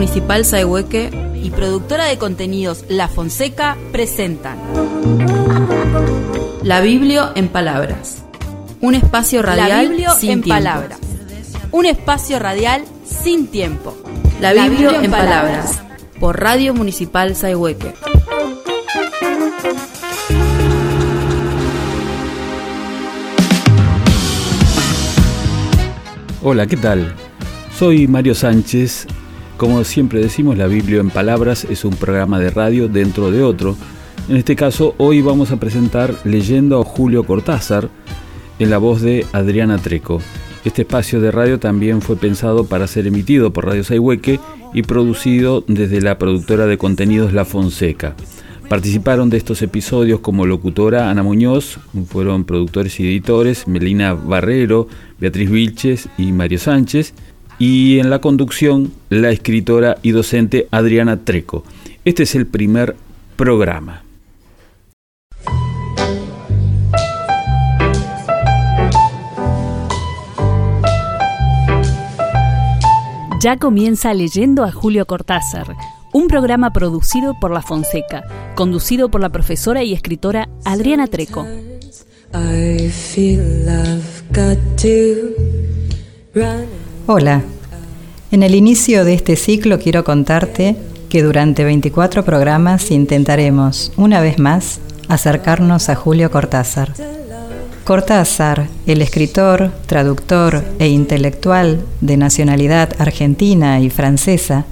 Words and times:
Municipal 0.00 0.46
Saehueque 0.46 1.10
y 1.42 1.50
productora 1.50 2.06
de 2.06 2.16
contenidos 2.16 2.86
La 2.88 3.06
Fonseca 3.06 3.76
presentan 3.92 4.56
La 6.62 6.80
Biblio 6.80 7.32
en 7.34 7.48
Palabras. 7.48 8.24
Un 8.80 8.94
espacio 8.94 9.42
radial 9.42 9.94
sin 10.18 10.30
en 10.30 10.40
palabras. 10.40 10.98
Un 11.70 11.84
espacio 11.84 12.38
radial 12.38 12.82
sin 13.04 13.48
tiempo. 13.48 13.94
La 14.40 14.54
Biblio, 14.54 15.02
en, 15.02 15.10
palabras. 15.10 15.82
Por 16.18 16.40
Radio 16.40 16.72
Municipal 16.72 17.36
Saehueque. 17.36 17.92
Hola, 26.42 26.66
¿qué 26.66 26.78
tal? 26.78 27.14
Soy 27.76 28.08
Mario 28.08 28.34
Sánchez. 28.34 29.06
Como 29.60 29.84
siempre 29.84 30.20
decimos, 30.20 30.56
La 30.56 30.68
Biblia 30.68 31.00
en 31.00 31.10
Palabras 31.10 31.66
es 31.68 31.84
un 31.84 31.94
programa 31.94 32.38
de 32.38 32.48
radio 32.48 32.88
dentro 32.88 33.30
de 33.30 33.42
otro. 33.42 33.76
En 34.26 34.36
este 34.38 34.56
caso, 34.56 34.94
hoy 34.96 35.20
vamos 35.20 35.50
a 35.50 35.60
presentar 35.60 36.14
Leyendo 36.24 36.80
a 36.80 36.84
Julio 36.86 37.24
Cortázar 37.24 37.90
en 38.58 38.70
la 38.70 38.78
voz 38.78 39.02
de 39.02 39.26
Adriana 39.32 39.76
Treco. 39.76 40.22
Este 40.64 40.80
espacio 40.80 41.20
de 41.20 41.30
radio 41.30 41.60
también 41.60 42.00
fue 42.00 42.16
pensado 42.16 42.64
para 42.64 42.86
ser 42.86 43.06
emitido 43.06 43.52
por 43.52 43.66
Radio 43.66 43.84
Saihueque 43.84 44.40
y 44.72 44.80
producido 44.80 45.62
desde 45.68 46.00
la 46.00 46.16
productora 46.16 46.64
de 46.64 46.78
contenidos 46.78 47.34
La 47.34 47.44
Fonseca. 47.44 48.14
Participaron 48.70 49.28
de 49.28 49.36
estos 49.36 49.60
episodios 49.60 50.20
como 50.20 50.46
locutora 50.46 51.10
Ana 51.10 51.22
Muñoz, 51.22 51.80
fueron 52.06 52.44
productores 52.44 52.98
y 52.98 53.06
editores 53.06 53.68
Melina 53.68 54.14
Barrero, 54.14 54.88
Beatriz 55.18 55.50
Vilches 55.50 56.08
y 56.16 56.32
Mario 56.32 56.60
Sánchez, 56.60 57.12
y 57.60 57.98
en 57.98 58.08
la 58.08 58.22
conducción 58.22 58.90
la 59.10 59.30
escritora 59.30 59.98
y 60.02 60.12
docente 60.12 60.66
Adriana 60.70 61.18
Treco. 61.18 61.62
Este 62.06 62.22
es 62.22 62.34
el 62.34 62.46
primer 62.46 62.96
programa. 63.36 64.02
Ya 73.42 73.58
comienza 73.58 74.14
leyendo 74.14 74.64
a 74.64 74.72
Julio 74.72 75.06
Cortázar 75.06 75.76
un 76.12 76.28
programa 76.28 76.72
producido 76.72 77.34
por 77.40 77.50
La 77.50 77.60
Fonseca, 77.60 78.24
conducido 78.54 79.10
por 79.10 79.20
la 79.20 79.28
profesora 79.28 79.84
y 79.84 79.92
escritora 79.92 80.48
Adriana 80.64 81.06
Treco. 81.08 81.46
Hola, 87.12 87.42
en 88.30 88.44
el 88.44 88.54
inicio 88.54 89.04
de 89.04 89.14
este 89.14 89.34
ciclo 89.34 89.80
quiero 89.80 90.04
contarte 90.04 90.76
que 91.08 91.24
durante 91.24 91.64
24 91.64 92.24
programas 92.24 92.92
intentaremos, 92.92 93.90
una 93.96 94.20
vez 94.20 94.38
más, 94.38 94.78
acercarnos 95.08 95.88
a 95.88 95.96
Julio 95.96 96.30
Cortázar. 96.30 96.92
Cortázar, 97.82 98.68
el 98.86 99.02
escritor, 99.02 99.72
traductor 99.86 100.62
e 100.78 100.86
intelectual 100.86 101.80
de 102.00 102.16
nacionalidad 102.16 102.90
argentina 103.00 103.80
y 103.80 103.90
francesa, 103.90 104.66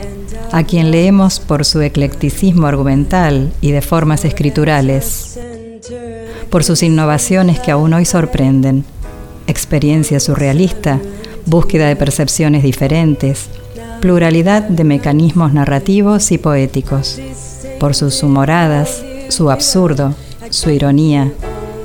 a 0.52 0.62
quien 0.62 0.92
leemos 0.92 1.40
por 1.40 1.64
su 1.64 1.80
eclecticismo 1.80 2.68
argumental 2.68 3.52
y 3.60 3.72
de 3.72 3.82
formas 3.82 4.24
escriturales, 4.24 5.40
por 6.50 6.62
sus 6.62 6.84
innovaciones 6.84 7.58
que 7.58 7.72
aún 7.72 7.94
hoy 7.94 8.04
sorprenden, 8.04 8.84
experiencia 9.48 10.20
surrealista, 10.20 11.00
búsqueda 11.46 11.88
de 11.88 11.96
percepciones 11.96 12.62
diferentes, 12.62 13.48
pluralidad 14.00 14.62
de 14.62 14.84
mecanismos 14.84 15.52
narrativos 15.52 16.30
y 16.32 16.38
poéticos, 16.38 17.20
por 17.80 17.94
sus 17.94 18.22
humoradas, 18.22 19.02
su 19.28 19.50
absurdo, 19.50 20.14
su 20.50 20.70
ironía, 20.70 21.32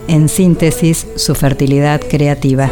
en 0.07 0.29
síntesis, 0.29 1.07
su 1.15 1.35
fertilidad 1.35 2.01
creativa. 2.01 2.69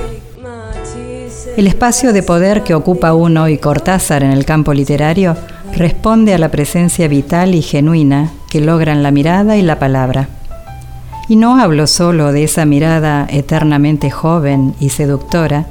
El 1.58 1.68
espacio 1.68 2.14
de 2.14 2.24
poder 2.24 2.64
que 2.64 2.74
ocupa 2.74 3.14
uno 3.14 3.50
y 3.50 3.58
Cortázar 3.58 4.24
en 4.24 4.32
el 4.32 4.46
campo 4.46 4.74
literario 4.74 5.36
responde 5.76 6.34
a 6.34 6.38
la 6.38 6.50
presencia 6.50 7.08
vital 7.08 7.56
y 7.56 7.62
genuina 7.62 8.32
que 8.50 8.62
logran 8.62 9.04
la 9.04 9.12
mirada 9.12 9.58
y 9.58 9.62
la 9.62 9.80
palabra. 9.80 10.30
Y 11.28 11.36
no 11.36 11.60
hablo 11.60 11.88
solo 11.88 12.32
de 12.32 12.44
esa 12.44 12.66
mirada 12.66 13.28
eternamente 13.30 14.10
joven 14.10 14.76
y 14.80 14.90
seductora, 14.90 15.66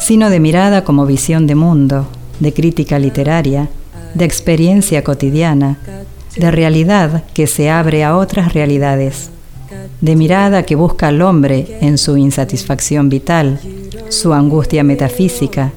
sino 0.00 0.30
de 0.30 0.40
mirada 0.40 0.82
como 0.82 1.06
visión 1.06 1.46
de 1.46 1.54
mundo, 1.54 2.06
de 2.40 2.52
crítica 2.52 2.98
literaria, 2.98 3.68
de 4.14 4.24
experiencia 4.24 5.04
cotidiana, 5.04 5.78
de 6.36 6.50
realidad 6.50 7.24
que 7.34 7.46
se 7.46 7.70
abre 7.70 8.02
a 8.02 8.16
otras 8.16 8.54
realidades, 8.54 9.30
de 10.00 10.16
mirada 10.16 10.64
que 10.64 10.74
busca 10.74 11.08
al 11.08 11.22
hombre 11.22 11.78
en 11.80 11.98
su 11.98 12.16
insatisfacción 12.16 13.08
vital, 13.08 13.60
su 14.08 14.32
angustia 14.32 14.82
metafísica, 14.82 15.72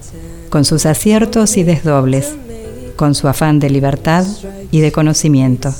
con 0.49 0.65
sus 0.65 0.85
aciertos 0.85 1.57
y 1.57 1.63
desdobles, 1.63 2.33
con 2.95 3.15
su 3.15 3.27
afán 3.27 3.59
de 3.59 3.69
libertad 3.69 4.25
y 4.71 4.79
de 4.79 4.91
conocimiento. 4.91 5.73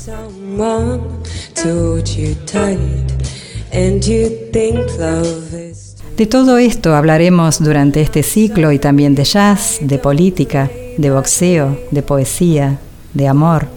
De 6.18 6.28
todo 6.28 6.60
esto 6.60 6.96
hablaremos 6.96 7.60
durante 7.60 8.02
este 8.02 8.22
ciclo 8.22 8.72
y 8.72 8.78
también 8.78 9.16
de 9.16 9.24
jazz, 9.24 9.80
de 9.82 9.98
política, 9.98 10.70
de 10.98 11.10
boxeo, 11.10 11.80
de 11.90 12.04
poesía, 12.04 12.78
de 13.16 13.28
amor, 13.28 13.68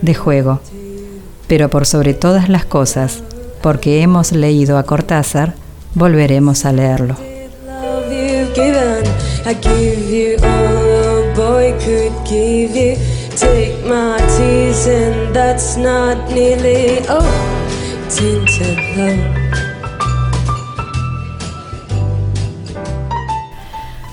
de 0.00 0.14
juego. 0.14 0.60
Pero 1.48 1.68
por 1.68 1.86
sobre 1.86 2.14
todas 2.14 2.48
las 2.48 2.64
cosas, 2.64 3.24
porque 3.60 4.02
hemos 4.02 4.30
leído 4.30 4.78
a 4.78 4.84
Cortázar, 4.84 5.54
volveremos 5.94 6.64
a 6.64 6.72
leerlo. 6.72 7.16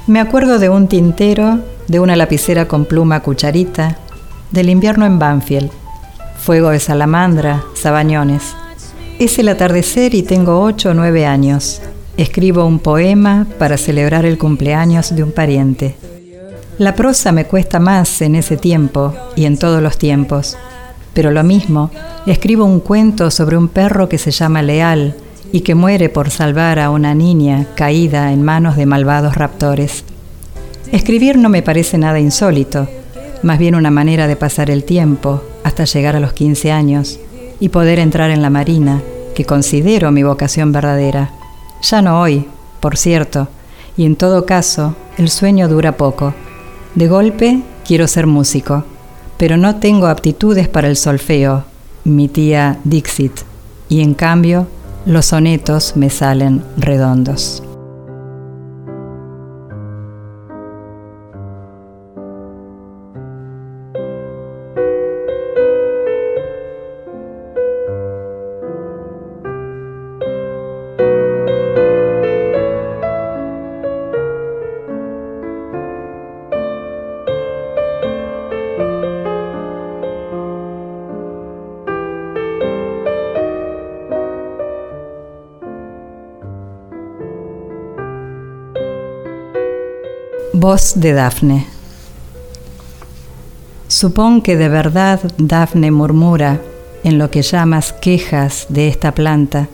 Me 0.07 0.21
acuerdo 0.21 0.57
de 0.57 0.69
un 0.69 0.87
tintero, 0.87 1.59
de 1.89 1.99
una 1.99 2.15
lapicera 2.15 2.65
con 2.65 2.85
pluma 2.85 3.19
cucharita, 3.19 3.97
del 4.51 4.69
invierno 4.69 5.05
en 5.05 5.19
Banfield, 5.19 5.69
fuego 6.39 6.69
de 6.69 6.79
salamandra, 6.79 7.65
sabañones. 7.75 8.55
Es 9.19 9.37
el 9.37 9.49
atardecer 9.49 10.15
y 10.15 10.23
tengo 10.23 10.61
ocho 10.61 10.91
o 10.91 10.93
nueve 10.93 11.25
años. 11.25 11.81
Escribo 12.15 12.63
un 12.63 12.79
poema 12.79 13.47
para 13.59 13.75
celebrar 13.75 14.25
el 14.25 14.37
cumpleaños 14.37 15.13
de 15.13 15.23
un 15.23 15.33
pariente. 15.33 15.97
La 16.77 16.95
prosa 16.95 17.33
me 17.33 17.43
cuesta 17.43 17.81
más 17.81 18.21
en 18.21 18.35
ese 18.35 18.55
tiempo 18.55 19.13
y 19.35 19.43
en 19.43 19.59
todos 19.59 19.83
los 19.83 19.97
tiempos, 19.97 20.57
pero 21.13 21.31
lo 21.31 21.43
mismo, 21.43 21.91
escribo 22.25 22.63
un 22.63 22.79
cuento 22.79 23.29
sobre 23.29 23.57
un 23.57 23.67
perro 23.67 24.07
que 24.07 24.17
se 24.17 24.31
llama 24.31 24.61
Leal 24.61 25.15
y 25.51 25.61
que 25.61 25.75
muere 25.75 26.09
por 26.09 26.29
salvar 26.29 26.79
a 26.79 26.89
una 26.89 27.13
niña 27.13 27.67
caída 27.75 28.31
en 28.31 28.43
manos 28.43 28.75
de 28.75 28.85
malvados 28.85 29.35
raptores. 29.35 30.03
Escribir 30.91 31.37
no 31.37 31.49
me 31.49 31.61
parece 31.61 31.97
nada 31.97 32.19
insólito, 32.19 32.87
más 33.43 33.59
bien 33.59 33.75
una 33.75 33.91
manera 33.91 34.27
de 34.27 34.35
pasar 34.35 34.69
el 34.69 34.83
tiempo 34.83 35.43
hasta 35.63 35.85
llegar 35.85 36.15
a 36.15 36.19
los 36.19 36.33
15 36.33 36.71
años 36.71 37.19
y 37.59 37.69
poder 37.69 37.99
entrar 37.99 38.31
en 38.31 38.41
la 38.41 38.49
Marina, 38.49 39.01
que 39.35 39.45
considero 39.45 40.11
mi 40.11 40.23
vocación 40.23 40.71
verdadera. 40.71 41.31
Ya 41.81 42.01
no 42.01 42.21
hoy, 42.21 42.47
por 42.79 42.97
cierto, 42.97 43.47
y 43.95 44.05
en 44.05 44.15
todo 44.15 44.45
caso, 44.45 44.95
el 45.17 45.29
sueño 45.29 45.67
dura 45.67 45.97
poco. 45.97 46.33
De 46.95 47.07
golpe, 47.07 47.61
quiero 47.85 48.07
ser 48.07 48.27
músico, 48.27 48.83
pero 49.37 49.57
no 49.57 49.77
tengo 49.77 50.07
aptitudes 50.07 50.67
para 50.67 50.87
el 50.87 50.95
solfeo, 50.95 51.65
mi 52.03 52.27
tía 52.27 52.79
Dixit, 52.83 53.41
y 53.89 54.01
en 54.01 54.13
cambio, 54.13 54.67
los 55.07 55.27
sonetos 55.27 55.95
me 55.95 56.09
salen 56.09 56.61
redondos. 56.77 57.63
Voz 90.69 90.99
de 90.99 91.13
Dafne. 91.13 91.65
Supón 93.87 94.41
que 94.41 94.57
de 94.57 94.67
verdad 94.67 95.21
Dafne 95.37 95.91
murmura 95.91 96.59
en 97.05 97.17
lo 97.17 97.31
que 97.31 97.41
llamas 97.41 97.93
quejas 97.93 98.65
de 98.67 98.89
esta 98.89 99.13
planta, 99.13 99.69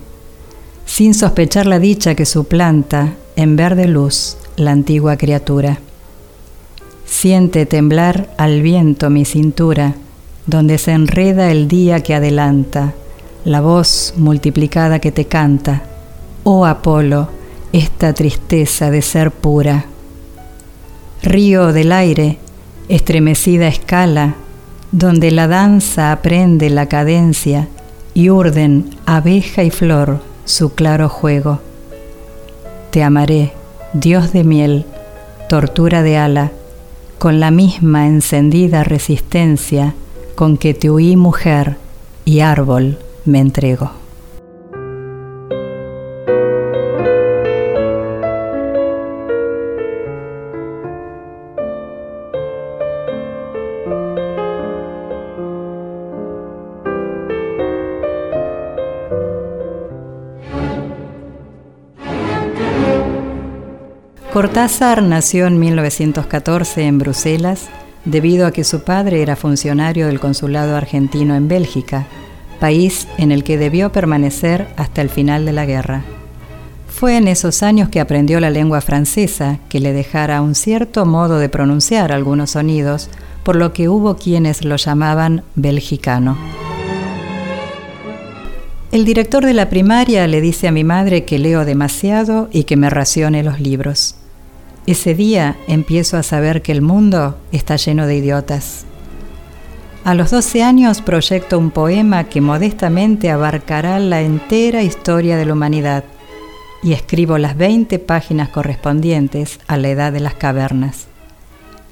sin 0.85 1.15
sospechar 1.15 1.65
la 1.65 1.79
dicha 1.79 2.13
que 2.13 2.27
suplanta 2.27 3.15
en 3.35 3.55
verde 3.55 3.87
luz 3.87 4.37
la 4.55 4.69
antigua 4.69 5.17
criatura. 5.17 5.79
Siente 7.07 7.65
temblar 7.65 8.29
al 8.37 8.61
viento 8.61 9.09
mi 9.09 9.25
cintura, 9.25 9.95
donde 10.45 10.77
se 10.77 10.91
enreda 10.91 11.49
el 11.49 11.67
día 11.67 12.03
que 12.03 12.13
adelanta, 12.13 12.93
la 13.45 13.61
voz 13.61 14.13
multiplicada 14.15 14.99
que 14.99 15.11
te 15.11 15.25
canta, 15.25 15.81
oh 16.43 16.67
Apolo, 16.67 17.29
esta 17.71 18.13
tristeza 18.13 18.91
de 18.91 19.01
ser 19.01 19.31
pura. 19.31 19.87
Río 21.23 21.71
del 21.71 21.93
aire, 21.93 22.37
estremecida 22.89 23.69
escala, 23.69 24.35
donde 24.91 25.31
la 25.31 25.47
danza 25.47 26.11
aprende 26.11 26.69
la 26.69 26.87
cadencia 26.87 27.69
y 28.13 28.29
urden 28.29 28.89
abeja 29.05 29.63
y 29.63 29.69
flor 29.69 30.19
su 30.43 30.73
claro 30.73 31.07
juego. 31.07 31.61
Te 32.91 33.03
amaré, 33.03 33.53
Dios 33.93 34.33
de 34.33 34.43
miel, 34.43 34.85
tortura 35.47 36.03
de 36.03 36.17
ala, 36.17 36.51
con 37.19 37.39
la 37.39 37.51
misma 37.51 38.05
encendida 38.05 38.83
resistencia 38.83 39.95
con 40.35 40.57
que 40.57 40.73
te 40.73 40.89
huí 40.89 41.15
mujer 41.15 41.77
y 42.25 42.41
árbol 42.41 42.99
me 43.23 43.39
entrego. 43.39 44.02
Cortázar 64.43 65.01
nació 65.01 65.47
en 65.47 65.57
1914 65.57 66.83
en 66.83 66.97
Bruselas 66.97 67.69
debido 68.03 68.45
a 68.45 68.51
que 68.51 68.65
su 68.65 68.83
padre 68.83 69.21
era 69.21 69.37
funcionario 69.37 70.07
del 70.07 70.19
consulado 70.19 70.75
argentino 70.75 71.33
en 71.35 71.47
Bélgica, 71.47 72.07
país 72.59 73.07
en 73.17 73.31
el 73.31 73.45
que 73.45 73.57
debió 73.57 73.93
permanecer 73.93 74.67
hasta 74.75 75.01
el 75.01 75.07
final 75.07 75.45
de 75.45 75.53
la 75.53 75.65
guerra. 75.65 76.03
Fue 76.89 77.15
en 77.15 77.29
esos 77.29 77.63
años 77.63 77.87
que 77.87 78.01
aprendió 78.01 78.41
la 78.41 78.49
lengua 78.49 78.81
francesa, 78.81 79.59
que 79.69 79.79
le 79.79 79.93
dejara 79.93 80.41
un 80.41 80.55
cierto 80.55 81.05
modo 81.05 81.39
de 81.39 81.47
pronunciar 81.47 82.11
algunos 82.11 82.51
sonidos, 82.51 83.09
por 83.43 83.55
lo 83.55 83.71
que 83.71 83.87
hubo 83.87 84.17
quienes 84.17 84.65
lo 84.65 84.75
llamaban 84.75 85.43
belgicano. 85.55 86.37
El 88.91 89.05
director 89.05 89.45
de 89.45 89.53
la 89.53 89.69
primaria 89.69 90.27
le 90.27 90.41
dice 90.41 90.67
a 90.67 90.73
mi 90.73 90.83
madre 90.83 91.23
que 91.23 91.39
leo 91.39 91.63
demasiado 91.63 92.49
y 92.51 92.65
que 92.65 92.75
me 92.75 92.89
racione 92.89 93.41
los 93.41 93.61
libros. 93.61 94.17
Ese 94.85 95.15
día 95.15 95.55
empiezo 95.67 96.17
a 96.17 96.23
saber 96.23 96.61
que 96.61 96.73
el 96.73 96.81
mundo 96.81 97.37
está 97.53 97.77
lleno 97.77 98.05
de 98.05 98.17
idiotas. 98.17 98.85
A 100.03 100.13
los 100.13 100.31
12 100.31 100.61
años 100.61 101.01
proyecto 101.01 101.57
un 101.57 101.71
poema 101.71 102.25
que 102.25 102.41
modestamente 102.41 103.31
abarcará 103.31 103.97
la 103.99 104.21
entera 104.21 104.83
historia 104.83 105.37
de 105.37 105.45
la 105.45 105.53
humanidad 105.53 106.03
y 106.83 106.91
escribo 106.91 107.37
las 107.37 107.55
20 107.55 107.97
páginas 107.99 108.49
correspondientes 108.49 109.61
a 109.67 109.77
la 109.77 109.87
edad 109.87 110.11
de 110.11 110.19
las 110.19 110.33
cavernas. 110.33 111.07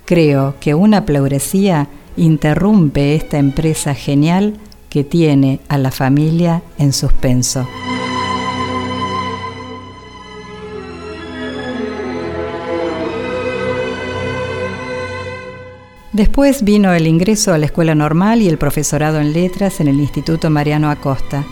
Creo 0.03 0.55
que 0.59 0.73
una 0.73 1.05
pleuresía 1.05 1.87
interrumpe 2.17 3.15
esta 3.15 3.37
empresa 3.37 3.95
genial 3.95 4.55
que 4.89 5.05
tiene 5.05 5.61
a 5.69 5.77
la 5.77 5.91
familia 5.91 6.61
en 6.77 6.91
suspenso. 6.91 7.65
Después 16.13 16.63
vino 16.63 16.93
el 16.93 17.07
ingreso 17.07 17.53
a 17.53 17.57
la 17.57 17.67
escuela 17.67 17.95
normal 17.95 18.41
y 18.41 18.49
el 18.49 18.57
profesorado 18.57 19.21
en 19.21 19.31
letras 19.31 19.79
en 19.79 19.87
el 19.87 19.97
Instituto 20.01 20.49
Mariano 20.49 20.89
Acosta. 20.89 21.45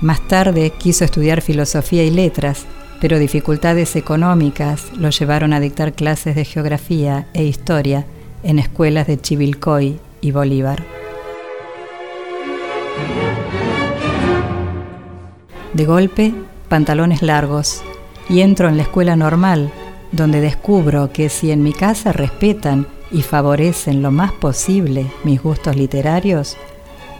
Más 0.00 0.20
tarde 0.28 0.70
quiso 0.70 1.04
estudiar 1.04 1.42
filosofía 1.42 2.04
y 2.04 2.10
letras, 2.10 2.66
pero 3.00 3.18
dificultades 3.18 3.96
económicas 3.96 4.92
lo 4.96 5.10
llevaron 5.10 5.52
a 5.52 5.58
dictar 5.58 5.92
clases 5.92 6.36
de 6.36 6.44
geografía 6.44 7.26
e 7.34 7.42
historia 7.42 8.06
en 8.44 8.60
escuelas 8.60 9.08
de 9.08 9.20
Chivilcoy 9.20 9.98
y 10.20 10.30
Bolívar. 10.30 10.84
De 15.74 15.84
golpe, 15.84 16.32
pantalones 16.68 17.22
largos, 17.22 17.82
y 18.28 18.42
entro 18.42 18.68
en 18.68 18.76
la 18.76 18.84
escuela 18.84 19.16
normal, 19.16 19.72
donde 20.12 20.40
descubro 20.40 21.12
que 21.12 21.28
si 21.28 21.50
en 21.50 21.64
mi 21.64 21.72
casa 21.72 22.12
respetan 22.12 22.86
y 23.10 23.22
favorecen 23.22 24.02
lo 24.02 24.10
más 24.10 24.32
posible 24.32 25.06
mis 25.24 25.42
gustos 25.42 25.76
literarios, 25.76 26.56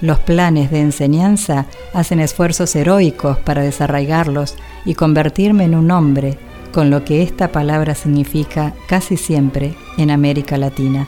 los 0.01 0.19
planes 0.19 0.71
de 0.71 0.81
enseñanza 0.81 1.67
hacen 1.93 2.21
esfuerzos 2.21 2.75
heroicos 2.75 3.39
para 3.39 3.63
desarraigarlos 3.63 4.57
y 4.87 4.95
convertirme 4.95 5.65
en 5.65 5.75
un 5.75 5.91
hombre, 5.91 6.39
con 6.73 6.89
lo 6.89 7.05
que 7.05 7.23
esta 7.23 7.53
palabra 7.53 7.95
significa 7.95 8.73
casi 8.87 9.17
siempre 9.17 9.75
en 9.99 10.11
América 10.11 10.57
Latina. 10.57 11.07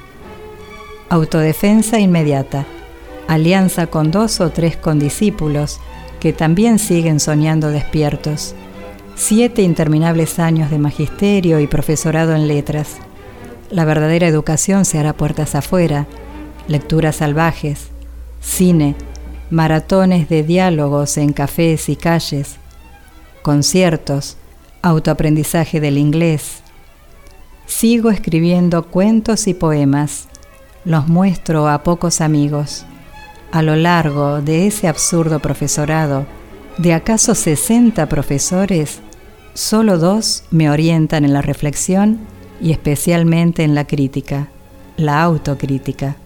Autodefensa 1.09 1.99
inmediata, 2.01 2.67
alianza 3.29 3.87
con 3.87 4.11
dos 4.11 4.41
o 4.41 4.51
tres 4.51 4.77
condiscípulos 4.77 5.81
que 6.21 6.33
también 6.33 6.79
siguen 6.79 7.19
soñando 7.19 7.71
despiertos, 7.71 8.55
siete 9.15 9.63
interminables 9.63 10.39
años 10.39 10.71
de 10.71 10.79
magisterio 10.79 11.61
y 11.61 11.67
profesorado 11.67 12.35
en 12.35 12.47
letras, 12.47 12.99
la 13.73 13.87
verdadera 13.87 14.29
educación 14.29 14.85
se 14.85 14.99
hará 14.99 15.15
puertas 15.15 15.55
afuera, 15.55 16.07
lecturas 16.69 17.17
salvajes, 17.17 17.89
cine, 18.41 18.95
maratones 19.51 20.29
de 20.29 20.43
diálogos 20.43 21.17
en 21.17 21.33
cafés 21.33 21.89
y 21.89 21.97
calles, 21.97 22.57
conciertos, 23.41 24.37
autoaprendizaje 24.83 25.81
del 25.81 25.97
inglés. 25.97 26.63
Sigo 27.67 28.11
escribiendo 28.11 28.87
cuentos 28.89 29.49
y 29.49 29.55
poemas, 29.55 30.29
los 30.85 31.09
muestro 31.09 31.69
a 31.69 31.83
pocos 31.83 32.21
amigos. 32.21 32.85
A 33.53 33.63
lo 33.63 33.75
largo 33.77 34.43
de 34.43 34.67
ese 34.67 34.87
absurdo 34.87 35.41
profesorado, 35.41 36.27
de 36.77 36.93
acaso 36.93 37.35
60 37.35 38.07
profesores, 38.07 39.01
solo 39.55 39.99
dos 39.99 40.45
me 40.51 40.71
orientan 40.71 41.25
en 41.25 41.33
la 41.33 41.43
reflexión 41.43 42.19
y 42.63 42.71
especialmente 42.71 43.65
en 43.65 43.75
la 43.75 43.87
crítica, 43.87 44.49
la 44.97 45.23
autocrítica, 45.23 46.17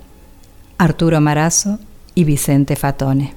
Arturo 0.76 1.20
Marazo 1.20 1.78
y 2.14 2.24
Vicente 2.24 2.76
Fatone. 2.76 3.32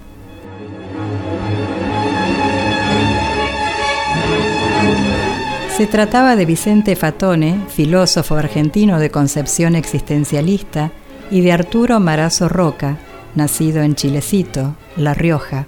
Se 5.78 5.88
trataba 5.88 6.36
de 6.36 6.46
Vicente 6.46 6.98
Fatone, 6.98 7.62
filósofo 7.70 8.36
argentino 8.36 9.00
de 9.00 9.10
concepción 9.10 9.76
existencialista, 9.76 10.92
y 11.32 11.42
de 11.42 11.54
Arturo 11.54 12.02
Marazo 12.02 12.50
Roca, 12.50 12.98
nacido 13.36 13.82
en 13.82 13.96
Chilecito, 13.96 14.76
La 14.98 15.14
Rioja. 15.14 15.68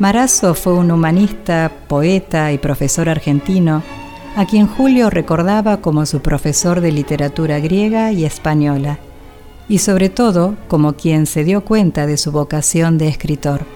Marazo 0.00 0.54
fue 0.54 0.72
un 0.72 0.90
humanista, 0.90 1.70
poeta 1.86 2.50
y 2.50 2.58
profesor 2.58 3.08
argentino 3.08 3.82
a 4.40 4.46
quien 4.46 4.66
Julio 4.66 5.10
recordaba 5.10 5.82
como 5.82 6.06
su 6.06 6.22
profesor 6.22 6.80
de 6.80 6.92
literatura 6.92 7.60
griega 7.60 8.10
y 8.10 8.24
española, 8.24 8.98
y 9.68 9.80
sobre 9.80 10.08
todo 10.08 10.56
como 10.66 10.94
quien 10.94 11.26
se 11.26 11.44
dio 11.44 11.62
cuenta 11.62 12.06
de 12.06 12.16
su 12.16 12.32
vocación 12.32 12.96
de 12.96 13.08
escritor. 13.08 13.66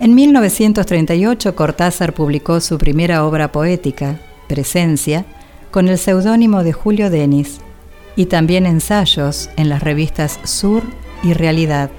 En 0.00 0.12
1938 0.16 1.54
Cortázar 1.54 2.14
publicó 2.14 2.58
su 2.58 2.78
primera 2.78 3.24
obra 3.24 3.52
poética, 3.52 4.18
Presencia, 4.48 5.24
con 5.70 5.86
el 5.86 5.98
seudónimo 5.98 6.64
de 6.64 6.72
Julio 6.72 7.10
Denis, 7.10 7.60
y 8.16 8.26
también 8.26 8.66
ensayos 8.66 9.50
en 9.56 9.68
las 9.68 9.82
revistas 9.82 10.38
Sur 10.44 10.82
y 11.22 11.32
Realidad. 11.32 11.90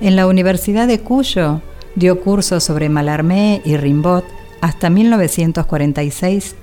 En 0.00 0.16
la 0.16 0.26
Universidad 0.26 0.88
de 0.88 1.00
Cuyo 1.00 1.60
dio 1.94 2.20
cursos 2.20 2.64
sobre 2.64 2.88
Mallarmé 2.88 3.60
y 3.64 3.76
Rimbaud 3.76 4.22
hasta 4.60 4.90
1946, 4.90 6.54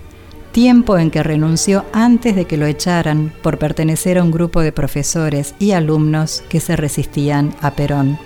tiempo 0.52 0.98
en 0.98 1.12
que 1.12 1.24
renunció 1.24 1.86
antes 1.94 2.36
de 2.36 2.46
que 2.46 2.58
lo 2.58 2.66
echaran 2.66 3.34
por 3.44 3.60
pertenecer 3.60 4.18
a 4.18 4.24
un 4.24 4.32
grupo 4.32 4.62
de 4.62 4.72
profesores 4.72 5.54
y 5.60 5.72
alumnos 5.72 6.44
que 6.50 6.60
se 6.60 6.76
resistían 6.76 7.54
a 7.62 7.72
Perón. 7.72 8.18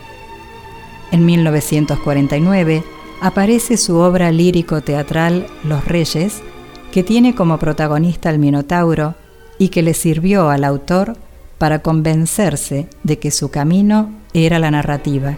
En 1.11 1.25
1949 1.25 2.83
aparece 3.21 3.75
su 3.75 3.97
obra 3.97 4.31
lírico-teatral 4.31 5.45
Los 5.63 5.85
Reyes, 5.85 6.41
que 6.91 7.03
tiene 7.03 7.35
como 7.35 7.57
protagonista 7.57 8.29
al 8.29 8.39
Minotauro 8.39 9.15
y 9.61 9.69
que 9.69 9.81
le 9.83 9.93
sirvió 9.93 10.49
al 10.49 10.63
autor 10.63 11.15
para 11.59 11.83
convencerse 11.83 12.87
de 13.03 13.19
que 13.19 13.29
su 13.29 13.51
camino 13.51 14.09
era 14.33 14.57
la 14.57 14.71
narrativa, 14.71 15.37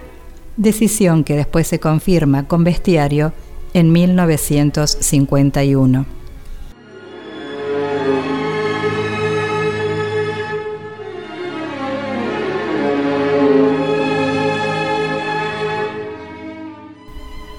decisión 0.55 1.25
que 1.25 1.35
después 1.35 1.67
se 1.67 1.81
confirma 1.81 2.47
con 2.47 2.63
Bestiario 2.63 3.33
en 3.73 3.91
1951. 3.91 6.05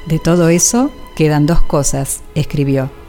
De 0.07 0.19
todo 0.19 0.49
eso 0.49 0.91
quedan 1.15 1.45
dos 1.45 1.61
cosas, 1.61 2.23
escribió. 2.35 3.04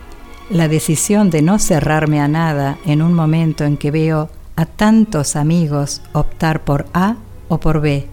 La 0.50 0.68
decisión 0.68 1.32
de 1.32 1.42
no 1.42 1.58
cerrarme 1.58 2.20
a 2.22 2.28
nada 2.28 2.78
en 2.86 3.02
un 3.02 3.16
momento 3.16 3.64
en 3.64 3.78
que 3.78 3.90
veo 3.90 4.30
a 4.56 4.68
tantos 4.68 5.36
amigos 5.36 6.04
optar 6.14 6.64
por 6.64 6.86
A 6.94 7.16
o 7.48 7.60
por 7.60 7.82
B, 7.82 8.08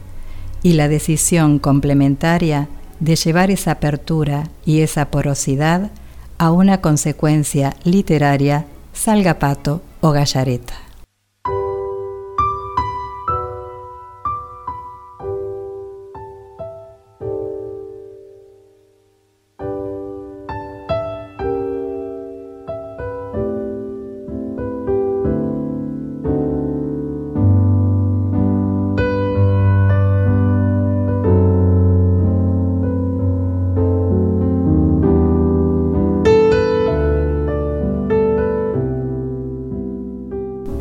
y 0.62 0.72
la 0.72 0.88
decisión 0.88 1.58
complementaria 1.58 2.68
de 3.00 3.16
llevar 3.16 3.50
esa 3.50 3.72
apertura 3.72 4.48
y 4.64 4.80
esa 4.80 5.10
porosidad 5.10 5.90
a 6.38 6.52
una 6.52 6.80
consecuencia 6.80 7.76
literaria, 7.84 8.64
salga 8.94 9.38
pato 9.38 9.82
o 10.00 10.10
gallareta. 10.12 10.74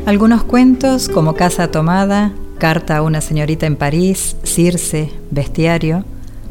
Algunos 0.04 0.42
cuentos 0.42 1.08
como 1.08 1.34
Casa 1.34 1.70
Tomada, 1.70 2.32
Carta 2.58 2.96
a 2.96 3.02
una 3.02 3.20
señorita 3.20 3.66
en 3.66 3.76
París, 3.76 4.36
Circe, 4.42 5.12
Bestiario, 5.30 6.04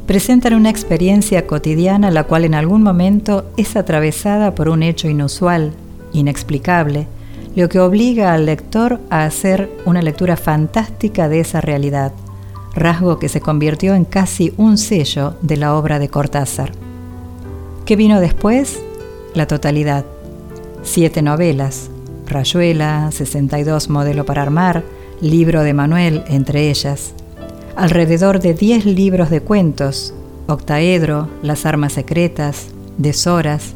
presentan 0.07 0.53
una 0.53 0.69
experiencia 0.69 1.45
cotidiana 1.45 2.11
la 2.11 2.23
cual 2.23 2.45
en 2.45 2.55
algún 2.55 2.81
momento 2.81 3.43
es 3.57 3.75
atravesada 3.75 4.55
por 4.55 4.69
un 4.69 4.83
hecho 4.83 5.09
inusual, 5.09 5.73
inexplicable, 6.13 7.07
lo 7.53 7.67
que 7.67 7.81
obliga 7.81 8.33
al 8.33 8.45
lector 8.45 9.01
a 9.09 9.25
hacer 9.25 9.69
una 9.85 10.01
lectura 10.01 10.37
fantástica 10.37 11.27
de 11.27 11.41
esa 11.41 11.59
realidad, 11.59 12.13
rasgo 12.73 13.19
que 13.19 13.27
se 13.27 13.41
convirtió 13.41 13.95
en 13.95 14.05
casi 14.05 14.53
un 14.55 14.77
sello 14.77 15.35
de 15.41 15.57
la 15.57 15.75
obra 15.75 15.99
de 15.99 16.07
Cortázar. 16.07 16.71
¿Qué 17.85 17.97
vino 17.97 18.21
después? 18.21 18.81
La 19.33 19.45
totalidad. 19.45 20.05
Siete 20.83 21.21
novelas, 21.21 21.90
Rayuela, 22.31 23.11
62 23.11 23.89
Modelo 23.89 24.25
para 24.25 24.41
Armar, 24.41 24.83
Libro 25.21 25.61
de 25.61 25.73
Manuel, 25.73 26.23
entre 26.27 26.69
ellas. 26.69 27.13
Alrededor 27.75 28.39
de 28.39 28.53
10 28.53 28.85
libros 28.85 29.29
de 29.29 29.41
cuentos, 29.41 30.13
Octaedro, 30.47 31.27
Las 31.43 31.65
Armas 31.65 31.93
Secretas, 31.93 32.69
Deshoras, 32.97 33.73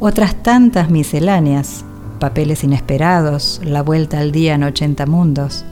otras 0.00 0.42
tantas 0.42 0.90
misceláneas, 0.90 1.84
Papeles 2.18 2.64
Inesperados, 2.64 3.60
La 3.64 3.82
Vuelta 3.82 4.20
al 4.20 4.32
Día 4.32 4.54
en 4.54 4.64
80 4.64 5.06
Mundos, 5.06 5.64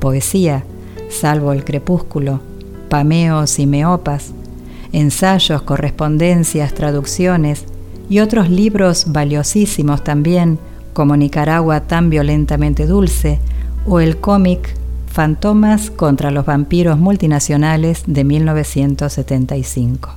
Poesía, 0.00 0.64
Salvo 1.08 1.52
el 1.52 1.64
Crepúsculo, 1.64 2.40
Pameos 2.88 3.58
y 3.58 3.66
Meopas, 3.66 4.32
ensayos, 4.92 5.62
correspondencias, 5.62 6.74
traducciones 6.74 7.64
y 8.08 8.20
otros 8.20 8.50
libros 8.50 9.06
valiosísimos 9.08 10.04
también 10.04 10.58
como 10.96 11.14
Nicaragua 11.14 11.80
tan 11.82 12.08
violentamente 12.08 12.86
dulce, 12.86 13.38
o 13.84 14.00
el 14.00 14.16
cómic 14.16 14.74
Fantomas 15.12 15.90
contra 15.90 16.30
los 16.30 16.46
vampiros 16.46 16.98
multinacionales 16.98 18.04
de 18.06 18.24
1975. 18.24 20.15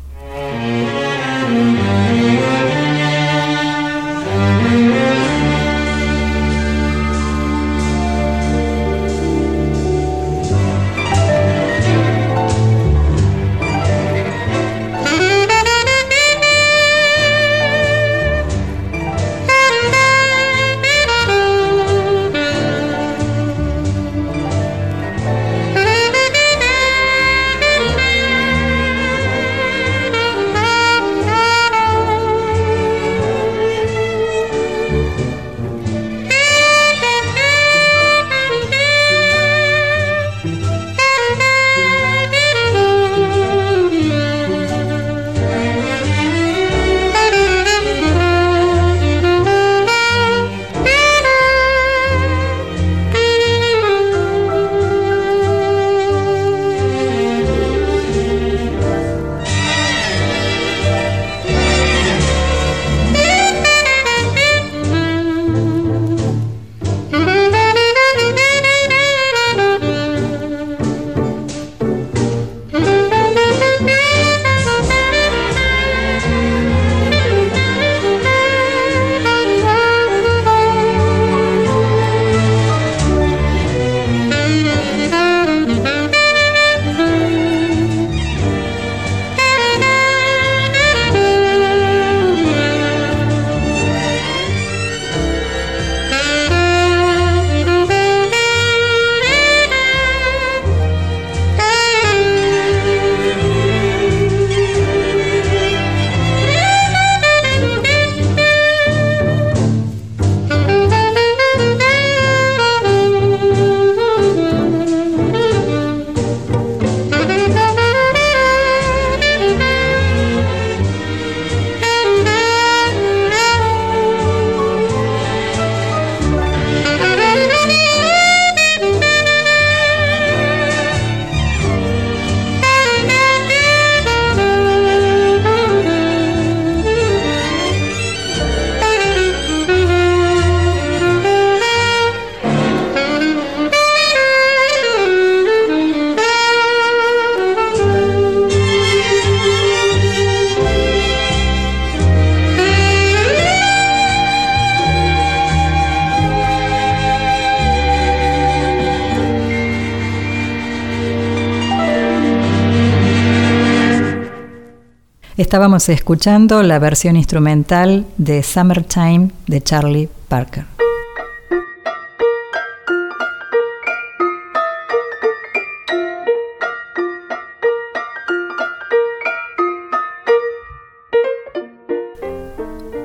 Estábamos 165.39 165.87
escuchando 165.87 166.63
la 166.63 166.79
versión 166.79 167.15
instrumental 167.15 168.05
de 168.17 168.43
Summertime 168.43 169.31
de 169.47 169.61
Charlie 169.61 170.09
Parker. 170.27 170.65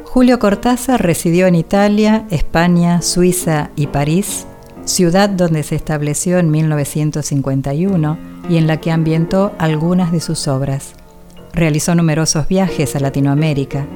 Julio 0.02 0.40
Cortázar 0.40 1.00
residió 1.00 1.46
en 1.46 1.54
Italia, 1.54 2.26
España, 2.30 3.00
Suiza 3.00 3.70
y 3.76 3.86
París, 3.86 4.44
ciudad 4.84 5.28
donde 5.28 5.62
se 5.62 5.76
estableció 5.76 6.40
en 6.40 6.50
1951 6.50 8.18
y 8.48 8.56
en 8.56 8.66
la 8.66 8.80
que 8.80 8.90
ambientó 8.90 9.52
algunas 9.58 10.10
de 10.10 10.18
sus 10.18 10.48
obras. 10.48 10.96
Realizó 11.54 11.94
numerosos 11.94 12.48
viajes 12.48 12.96
a 12.96 13.00
Latinoamérica. 13.00 13.86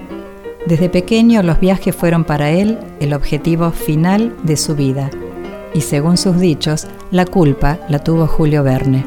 Desde 0.66 0.88
pequeño 0.88 1.42
los 1.42 1.58
viajes 1.60 1.94
fueron 1.94 2.24
para 2.24 2.50
él 2.50 2.78
el 3.00 3.14
objetivo 3.14 3.70
final 3.72 4.36
de 4.44 4.56
su 4.56 4.76
vida 4.76 5.10
y 5.74 5.80
según 5.80 6.16
sus 6.16 6.38
dichos, 6.38 6.86
la 7.10 7.24
culpa 7.24 7.78
la 7.88 7.98
tuvo 7.98 8.26
Julio 8.26 8.62
Verne. 8.62 9.04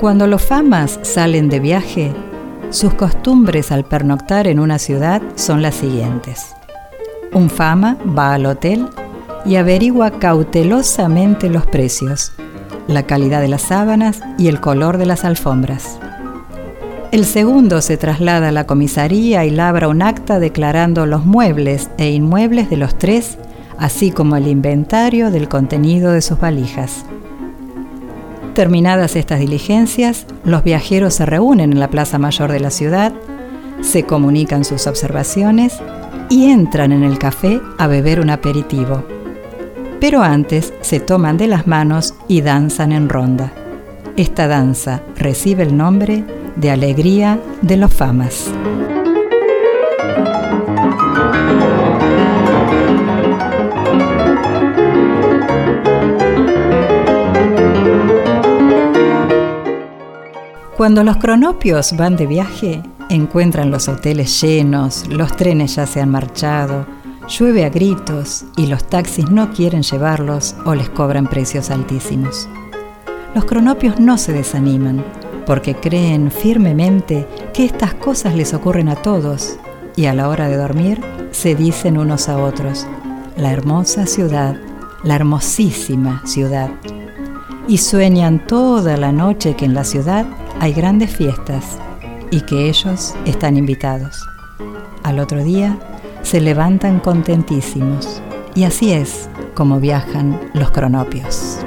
Cuando 0.00 0.26
los 0.26 0.42
famas 0.42 1.00
salen 1.02 1.48
de 1.48 1.60
viaje, 1.60 2.12
sus 2.70 2.94
costumbres 2.94 3.72
al 3.72 3.84
pernoctar 3.84 4.46
en 4.46 4.60
una 4.60 4.78
ciudad 4.78 5.22
son 5.34 5.62
las 5.62 5.74
siguientes. 5.74 6.54
Un 7.32 7.50
fama 7.50 7.96
va 8.16 8.34
al 8.34 8.46
hotel 8.46 8.88
y 9.46 9.56
averigua 9.56 10.10
cautelosamente 10.18 11.48
los 11.48 11.66
precios, 11.66 12.32
la 12.88 13.04
calidad 13.04 13.40
de 13.40 13.48
las 13.48 13.62
sábanas 13.62 14.20
y 14.38 14.48
el 14.48 14.60
color 14.60 14.98
de 14.98 15.06
las 15.06 15.24
alfombras. 15.24 15.98
El 17.12 17.24
segundo 17.24 17.80
se 17.80 17.96
traslada 17.96 18.48
a 18.48 18.52
la 18.52 18.66
comisaría 18.66 19.44
y 19.44 19.50
labra 19.50 19.88
un 19.88 20.02
acta 20.02 20.40
declarando 20.40 21.06
los 21.06 21.24
muebles 21.24 21.88
e 21.96 22.10
inmuebles 22.10 22.68
de 22.68 22.76
los 22.76 22.98
tres, 22.98 23.38
así 23.78 24.10
como 24.10 24.36
el 24.36 24.48
inventario 24.48 25.30
del 25.30 25.48
contenido 25.48 26.12
de 26.12 26.22
sus 26.22 26.40
valijas. 26.40 27.04
Terminadas 28.54 29.16
estas 29.16 29.38
diligencias, 29.38 30.26
los 30.44 30.64
viajeros 30.64 31.14
se 31.14 31.26
reúnen 31.26 31.72
en 31.72 31.78
la 31.78 31.88
Plaza 31.88 32.18
Mayor 32.18 32.50
de 32.50 32.60
la 32.60 32.70
ciudad, 32.70 33.12
se 33.82 34.02
comunican 34.02 34.64
sus 34.64 34.86
observaciones 34.86 35.78
y 36.28 36.46
entran 36.50 36.90
en 36.90 37.04
el 37.04 37.18
café 37.18 37.60
a 37.78 37.86
beber 37.86 38.20
un 38.20 38.30
aperitivo 38.30 39.04
pero 40.00 40.22
antes 40.22 40.72
se 40.80 41.00
toman 41.00 41.36
de 41.36 41.48
las 41.48 41.66
manos 41.66 42.14
y 42.28 42.40
danzan 42.40 42.92
en 42.92 43.08
ronda. 43.08 43.52
Esta 44.16 44.48
danza 44.48 45.02
recibe 45.16 45.62
el 45.62 45.76
nombre 45.76 46.24
de 46.56 46.70
Alegría 46.70 47.38
de 47.62 47.76
los 47.76 47.92
Famas. 47.92 48.50
Cuando 60.76 61.02
los 61.02 61.16
cronopios 61.16 61.96
van 61.96 62.16
de 62.16 62.26
viaje, 62.26 62.82
encuentran 63.08 63.70
los 63.70 63.88
hoteles 63.88 64.40
llenos, 64.40 65.06
los 65.08 65.34
trenes 65.34 65.76
ya 65.76 65.86
se 65.86 66.00
han 66.00 66.10
marchado, 66.10 66.86
Llueve 67.28 67.64
a 67.64 67.70
gritos 67.70 68.44
y 68.56 68.66
los 68.66 68.84
taxis 68.84 69.28
no 69.30 69.50
quieren 69.50 69.82
llevarlos 69.82 70.54
o 70.64 70.76
les 70.76 70.88
cobran 70.88 71.26
precios 71.26 71.70
altísimos. 71.70 72.48
Los 73.34 73.44
cronopios 73.46 73.98
no 73.98 74.16
se 74.16 74.32
desaniman 74.32 75.04
porque 75.44 75.74
creen 75.74 76.30
firmemente 76.30 77.26
que 77.52 77.64
estas 77.64 77.94
cosas 77.94 78.36
les 78.36 78.54
ocurren 78.54 78.88
a 78.88 78.96
todos 78.96 79.58
y 79.96 80.06
a 80.06 80.14
la 80.14 80.28
hora 80.28 80.48
de 80.48 80.56
dormir 80.56 81.00
se 81.32 81.56
dicen 81.56 81.98
unos 81.98 82.28
a 82.28 82.38
otros, 82.38 82.86
la 83.36 83.52
hermosa 83.52 84.06
ciudad, 84.06 84.56
la 85.02 85.16
hermosísima 85.16 86.22
ciudad. 86.26 86.70
Y 87.66 87.78
sueñan 87.78 88.46
toda 88.46 88.96
la 88.96 89.10
noche 89.10 89.56
que 89.56 89.64
en 89.64 89.74
la 89.74 89.82
ciudad 89.82 90.26
hay 90.60 90.72
grandes 90.72 91.16
fiestas 91.16 91.78
y 92.30 92.42
que 92.42 92.68
ellos 92.68 93.14
están 93.24 93.56
invitados. 93.56 94.24
Al 95.02 95.18
otro 95.18 95.42
día 95.42 95.76
se 96.26 96.40
levantan 96.40 96.98
contentísimos. 96.98 98.20
Y 98.56 98.64
así 98.64 98.92
es 98.92 99.28
como 99.54 99.78
viajan 99.78 100.40
los 100.54 100.72
cronopios. 100.72 101.60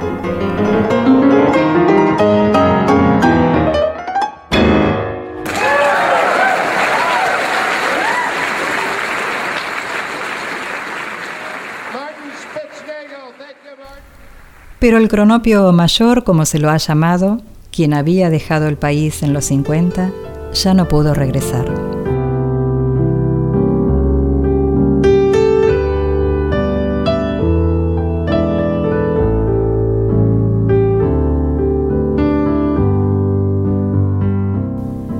Pero 14.78 14.98
el 14.98 15.08
cronopio 15.08 15.72
mayor, 15.72 16.22
como 16.22 16.44
se 16.44 16.58
lo 16.58 16.68
ha 16.68 16.76
llamado, 16.76 17.40
quien 17.72 17.94
había 17.94 18.28
dejado 18.28 18.68
el 18.68 18.76
país 18.76 19.22
en 19.22 19.32
los 19.32 19.46
50, 19.46 20.10
ya 20.52 20.74
no 20.74 20.86
pudo 20.86 21.14
regresar. 21.14 21.99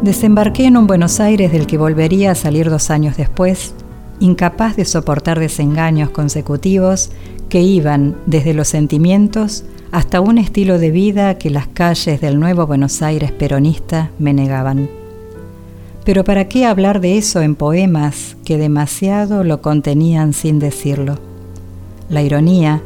Desembarqué 0.02 0.64
en 0.64 0.78
un 0.78 0.86
Buenos 0.86 1.20
Aires 1.20 1.52
del 1.52 1.66
que 1.66 1.76
volvería 1.76 2.30
a 2.30 2.34
salir 2.34 2.70
dos 2.70 2.88
años 2.88 3.18
después, 3.18 3.74
incapaz 4.18 4.74
de 4.74 4.86
soportar 4.86 5.38
desengaños 5.38 6.08
consecutivos 6.08 7.10
que 7.50 7.60
iban 7.60 8.16
desde 8.24 8.54
los 8.54 8.68
sentimientos 8.68 9.62
hasta 9.92 10.22
un 10.22 10.38
estilo 10.38 10.78
de 10.78 10.90
vida 10.90 11.36
que 11.36 11.50
las 11.50 11.66
calles 11.66 12.18
del 12.22 12.40
nuevo 12.40 12.66
Buenos 12.66 13.02
Aires 13.02 13.30
peronista 13.30 14.10
me 14.18 14.32
negaban. 14.32 14.88
Pero 16.06 16.24
¿para 16.24 16.48
qué 16.48 16.64
hablar 16.64 17.02
de 17.02 17.18
eso 17.18 17.42
en 17.42 17.54
poemas 17.54 18.38
que 18.42 18.56
demasiado 18.56 19.44
lo 19.44 19.60
contenían 19.60 20.32
sin 20.32 20.60
decirlo? 20.60 21.18
La 22.08 22.22
ironía, 22.22 22.80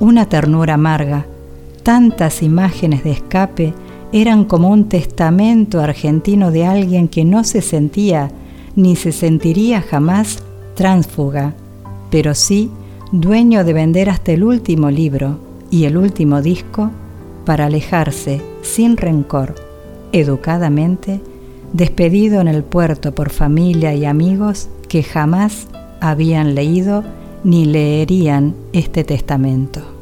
una 0.00 0.26
ternura 0.30 0.74
amarga, 0.74 1.26
tantas 1.82 2.42
imágenes 2.42 3.04
de 3.04 3.10
escape 3.10 3.74
eran 4.12 4.44
como 4.44 4.68
un 4.68 4.88
testamento 4.88 5.80
argentino 5.80 6.50
de 6.50 6.66
alguien 6.66 7.08
que 7.08 7.24
no 7.24 7.44
se 7.44 7.60
sentía 7.60 8.30
ni 8.74 8.94
se 8.96 9.12
sentiría 9.12 9.80
jamás 9.80 10.42
tránsfuga, 10.74 11.54
pero 12.10 12.34
sí 12.34 12.70
dueño 13.12 13.64
de 13.64 13.72
vender 13.72 14.10
hasta 14.10 14.32
el 14.32 14.44
último 14.44 14.90
libro 14.90 15.38
y 15.70 15.84
el 15.84 15.96
último 15.96 16.42
disco 16.42 16.90
para 17.44 17.66
alejarse 17.66 18.40
sin 18.62 18.96
rencor, 18.96 19.54
educadamente, 20.12 21.20
despedido 21.72 22.40
en 22.40 22.48
el 22.48 22.62
puerto 22.62 23.14
por 23.14 23.30
familia 23.30 23.94
y 23.94 24.04
amigos 24.04 24.68
que 24.88 25.02
jamás 25.02 25.68
habían 26.00 26.54
leído 26.54 27.02
ni 27.44 27.64
leerían 27.64 28.54
este 28.72 29.04
testamento. 29.04 29.95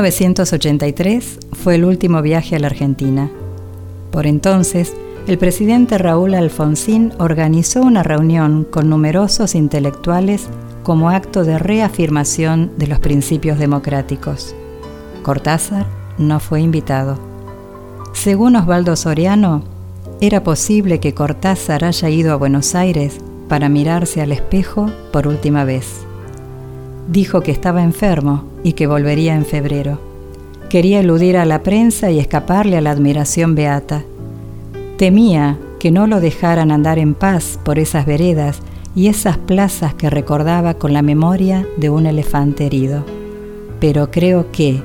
1983 0.00 1.38
fue 1.52 1.74
el 1.74 1.84
último 1.84 2.22
viaje 2.22 2.56
a 2.56 2.58
la 2.58 2.68
Argentina. 2.68 3.30
Por 4.10 4.26
entonces, 4.26 4.94
el 5.26 5.36
presidente 5.36 5.98
Raúl 5.98 6.34
Alfonsín 6.34 7.12
organizó 7.18 7.82
una 7.82 8.02
reunión 8.02 8.64
con 8.64 8.88
numerosos 8.88 9.54
intelectuales 9.54 10.48
como 10.84 11.10
acto 11.10 11.44
de 11.44 11.58
reafirmación 11.58 12.72
de 12.78 12.86
los 12.86 12.98
principios 12.98 13.58
democráticos. 13.58 14.54
Cortázar 15.22 15.84
no 16.16 16.40
fue 16.40 16.62
invitado. 16.62 17.18
Según 18.14 18.56
Osvaldo 18.56 18.96
Soriano, 18.96 19.64
era 20.22 20.42
posible 20.42 20.98
que 20.98 21.12
Cortázar 21.12 21.84
haya 21.84 22.08
ido 22.08 22.32
a 22.32 22.36
Buenos 22.36 22.74
Aires 22.74 23.18
para 23.50 23.68
mirarse 23.68 24.22
al 24.22 24.32
espejo 24.32 24.90
por 25.12 25.28
última 25.28 25.64
vez. 25.64 26.06
Dijo 27.10 27.40
que 27.40 27.50
estaba 27.50 27.82
enfermo 27.82 28.44
y 28.62 28.74
que 28.74 28.86
volvería 28.86 29.34
en 29.34 29.44
febrero. 29.44 29.98
Quería 30.68 31.00
eludir 31.00 31.36
a 31.36 31.44
la 31.44 31.64
prensa 31.64 32.12
y 32.12 32.20
escaparle 32.20 32.76
a 32.76 32.80
la 32.80 32.92
admiración 32.92 33.56
beata. 33.56 34.04
Temía 34.96 35.58
que 35.80 35.90
no 35.90 36.06
lo 36.06 36.20
dejaran 36.20 36.70
andar 36.70 37.00
en 37.00 37.14
paz 37.14 37.58
por 37.64 37.80
esas 37.80 38.06
veredas 38.06 38.60
y 38.94 39.08
esas 39.08 39.38
plazas 39.38 39.92
que 39.94 40.08
recordaba 40.08 40.74
con 40.74 40.92
la 40.92 41.02
memoria 41.02 41.66
de 41.78 41.90
un 41.90 42.06
elefante 42.06 42.66
herido. 42.66 43.04
Pero 43.80 44.12
creo 44.12 44.52
que, 44.52 44.80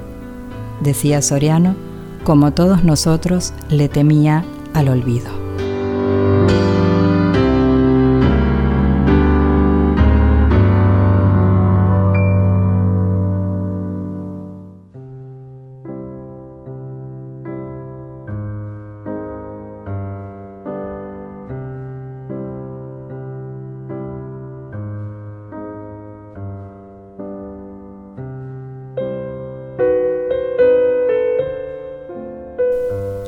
decía 0.81 1.21
Soriano, 1.21 1.75
como 2.23 2.53
todos 2.53 2.83
nosotros, 2.83 3.53
le 3.69 3.88
temía 3.88 4.43
al 4.73 4.89
olvido. 4.89 5.44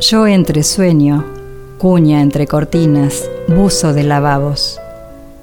Yo 0.09 0.25
entre 0.25 0.63
sueño, 0.63 1.25
cuña 1.79 2.21
entre 2.21 2.47
cortinas, 2.47 3.29
buzo 3.49 3.93
de 3.93 4.03
lavabos. 4.03 4.79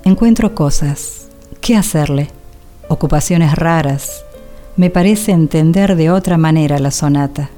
Encuentro 0.05 0.55
cosas. 0.55 1.29
¿Qué 1.61 1.77
hacerle? 1.77 2.31
Ocupaciones 2.89 3.57
raras. 3.57 4.25
Me 4.77 4.89
parece 4.89 5.33
entender 5.33 5.97
de 5.97 6.11
otra 6.11 6.39
manera 6.39 6.79
la 6.79 6.93
sonata. 6.93 7.51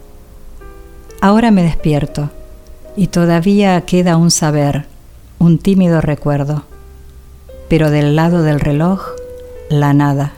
Ahora 1.20 1.52
me 1.52 1.62
despierto 1.62 2.30
y 2.96 3.06
todavía 3.06 3.80
queda 3.82 4.16
un 4.16 4.32
saber, 4.32 4.86
un 5.38 5.58
tímido 5.58 6.00
recuerdo. 6.00 6.64
Pero 7.68 7.92
del 7.92 8.16
lado 8.16 8.42
del 8.42 8.58
reloj, 8.58 9.10
la 9.70 9.92
nada. 9.92 10.32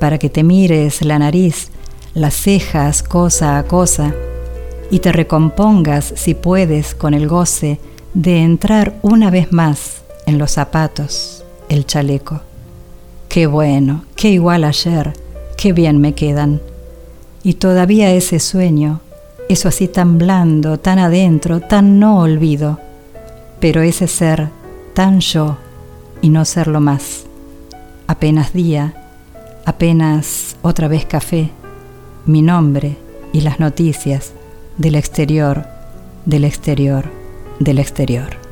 Para 0.00 0.18
que 0.18 0.28
te 0.28 0.42
mires 0.42 1.02
la 1.02 1.20
nariz, 1.20 1.70
las 2.14 2.34
cejas 2.34 3.04
cosa 3.04 3.58
a 3.58 3.62
cosa 3.62 4.12
y 4.94 5.00
te 5.00 5.10
recompongas 5.10 6.12
si 6.14 6.34
puedes 6.34 6.94
con 6.94 7.14
el 7.14 7.26
goce 7.26 7.80
de 8.14 8.44
entrar 8.44 8.94
una 9.02 9.28
vez 9.28 9.50
más 9.50 10.02
en 10.24 10.38
los 10.38 10.52
zapatos, 10.52 11.44
el 11.68 11.84
chaleco. 11.84 12.42
Qué 13.28 13.48
bueno, 13.48 14.04
qué 14.14 14.30
igual 14.30 14.62
ayer, 14.62 15.14
qué 15.56 15.72
bien 15.72 16.00
me 16.00 16.14
quedan. 16.14 16.60
Y 17.42 17.54
todavía 17.54 18.12
ese 18.12 18.38
sueño, 18.38 19.00
eso 19.48 19.66
así 19.66 19.88
tan 19.88 20.16
blando, 20.16 20.78
tan 20.78 21.00
adentro, 21.00 21.58
tan 21.58 21.98
no 21.98 22.20
olvido, 22.20 22.78
pero 23.58 23.82
ese 23.82 24.06
ser 24.06 24.50
tan 24.94 25.18
yo 25.18 25.56
y 26.22 26.28
no 26.28 26.44
serlo 26.44 26.78
más. 26.78 27.24
Apenas 28.06 28.52
día, 28.52 28.94
apenas 29.64 30.54
otra 30.62 30.86
vez 30.86 31.04
café, 31.04 31.50
mi 32.26 32.42
nombre 32.42 32.96
y 33.32 33.40
las 33.40 33.58
noticias 33.58 34.34
del 34.76 34.96
exterior, 34.96 35.66
del 36.24 36.44
exterior, 36.44 37.04
del 37.60 37.78
exterior. 37.78 38.43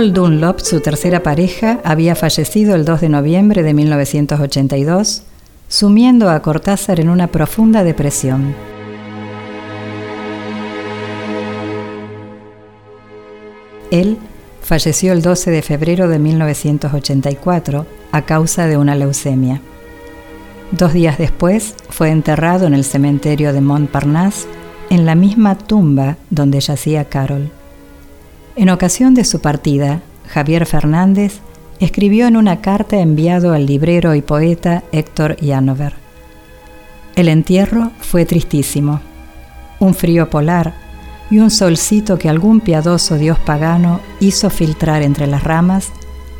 Carol 0.00 0.14
Dunlop, 0.14 0.60
su 0.60 0.80
tercera 0.80 1.22
pareja, 1.22 1.78
había 1.84 2.14
fallecido 2.14 2.74
el 2.74 2.86
2 2.86 3.02
de 3.02 3.10
noviembre 3.10 3.62
de 3.62 3.74
1982, 3.74 5.24
sumiendo 5.68 6.30
a 6.30 6.40
Cortázar 6.40 7.00
en 7.00 7.10
una 7.10 7.26
profunda 7.26 7.84
depresión. 7.84 8.54
Él 13.90 14.16
falleció 14.62 15.12
el 15.12 15.20
12 15.20 15.50
de 15.50 15.60
febrero 15.60 16.08
de 16.08 16.18
1984 16.18 17.84
a 18.10 18.22
causa 18.22 18.66
de 18.68 18.78
una 18.78 18.94
leucemia. 18.94 19.60
Dos 20.72 20.94
días 20.94 21.18
después 21.18 21.74
fue 21.90 22.08
enterrado 22.08 22.66
en 22.66 22.72
el 22.72 22.84
cementerio 22.84 23.52
de 23.52 23.60
Montparnasse, 23.60 24.46
en 24.88 25.04
la 25.04 25.14
misma 25.14 25.58
tumba 25.58 26.16
donde 26.30 26.58
yacía 26.58 27.04
Carol. 27.04 27.50
En 28.60 28.68
ocasión 28.68 29.14
de 29.14 29.24
su 29.24 29.40
partida, 29.40 30.02
Javier 30.28 30.66
Fernández 30.66 31.40
escribió 31.78 32.26
en 32.26 32.36
una 32.36 32.60
carta 32.60 33.00
enviado 33.00 33.54
al 33.54 33.64
librero 33.64 34.14
y 34.14 34.20
poeta 34.20 34.82
Héctor 34.92 35.36
Yanover. 35.36 35.94
El 37.16 37.28
entierro 37.28 37.90
fue 38.00 38.26
tristísimo. 38.26 39.00
Un 39.78 39.94
frío 39.94 40.28
polar 40.28 40.74
y 41.30 41.38
un 41.38 41.50
solcito 41.50 42.18
que 42.18 42.28
algún 42.28 42.60
piadoso 42.60 43.16
dios 43.16 43.38
pagano 43.38 43.98
hizo 44.20 44.50
filtrar 44.50 45.00
entre 45.00 45.26
las 45.26 45.42
ramas 45.42 45.90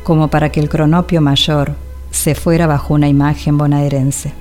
como 0.03 0.27
para 0.27 0.51
que 0.51 0.59
el 0.59 0.69
cronopio 0.69 1.21
mayor 1.21 1.73
se 2.11 2.35
fuera 2.35 2.67
bajo 2.67 2.93
una 2.93 3.07
imagen 3.07 3.57
bonaerense. 3.57 4.31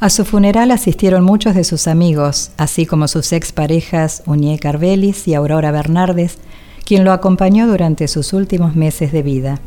A 0.00 0.10
su 0.10 0.24
funeral 0.24 0.70
asistieron 0.70 1.24
muchos 1.24 1.56
de 1.56 1.64
sus 1.64 1.88
amigos, 1.88 2.52
así 2.56 2.86
como 2.86 3.08
sus 3.08 3.32
exparejas 3.32 4.22
Uñé 4.26 4.60
Carvelis 4.60 5.26
y 5.26 5.34
Aurora 5.34 5.72
Bernardes, 5.72 6.38
quien 6.84 7.02
lo 7.02 7.10
acompañó 7.10 7.66
durante 7.66 8.06
sus 8.06 8.32
últimos 8.32 8.76
meses 8.76 9.10
de 9.10 9.22
vida. 9.24 9.58